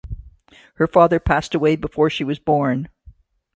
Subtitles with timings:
[0.77, 2.89] Her father passed away before she was born.